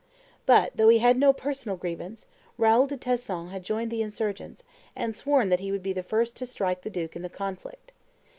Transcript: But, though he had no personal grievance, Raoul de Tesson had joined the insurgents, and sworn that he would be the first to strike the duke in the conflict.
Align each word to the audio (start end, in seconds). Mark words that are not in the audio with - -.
But, 0.47 0.71
though 0.77 0.89
he 0.89 0.97
had 0.97 1.15
no 1.15 1.31
personal 1.31 1.77
grievance, 1.77 2.25
Raoul 2.57 2.87
de 2.87 2.97
Tesson 2.97 3.49
had 3.51 3.61
joined 3.63 3.91
the 3.91 4.01
insurgents, 4.01 4.63
and 4.95 5.15
sworn 5.15 5.49
that 5.49 5.59
he 5.59 5.71
would 5.71 5.83
be 5.83 5.93
the 5.93 6.01
first 6.01 6.35
to 6.37 6.47
strike 6.47 6.81
the 6.81 6.89
duke 6.89 7.15
in 7.15 7.21
the 7.21 7.29
conflict. 7.29 7.91